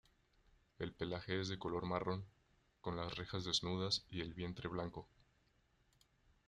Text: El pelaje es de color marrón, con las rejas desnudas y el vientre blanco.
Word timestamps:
El 0.79 0.93
pelaje 0.93 1.39
es 1.39 1.47
de 1.49 1.59
color 1.59 1.85
marrón, 1.85 2.25
con 2.81 2.95
las 2.95 3.15
rejas 3.17 3.43
desnudas 3.43 4.03
y 4.09 4.21
el 4.21 4.33
vientre 4.33 4.67
blanco. 4.67 5.07